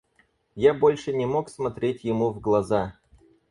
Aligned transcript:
Я 0.55 0.73
больше 0.73 1.13
не 1.13 1.27
мог 1.27 1.47
смотреть 1.49 2.03
ему 2.03 2.31
в 2.31 2.39
глаза. 2.39 2.95